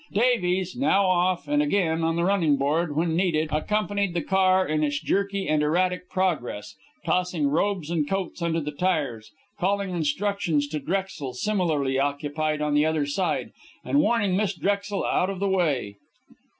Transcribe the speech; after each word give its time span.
Davies, 0.13 0.75
now 0.75 1.05
off, 1.05 1.47
and 1.47 1.61
again 1.61 2.03
on 2.03 2.15
the 2.15 2.23
running 2.23 2.57
board 2.57 2.95
when 2.95 3.15
needed, 3.15 3.49
accompanied 3.51 4.15
the 4.15 4.23
car 4.23 4.67
in 4.67 4.83
its 4.83 4.99
jerky 4.99 5.47
and 5.47 5.61
erratic 5.61 6.09
progress, 6.09 6.73
tossing 7.05 7.45
robes 7.47 7.91
and 7.91 8.09
coats 8.09 8.41
under 8.41 8.59
the 8.59 8.71
tires, 8.71 9.31
calling 9.59 9.91
instructions 9.91 10.67
to 10.69 10.79
Drexel 10.79 11.35
similarly 11.35 11.99
occupied 11.99 12.63
on 12.63 12.73
the 12.73 12.83
other 12.83 13.05
side, 13.05 13.51
and 13.85 13.99
warning 13.99 14.35
Miss 14.35 14.55
Drexel 14.55 15.05
out 15.05 15.29
of 15.29 15.39
the 15.39 15.47
way. 15.47 15.97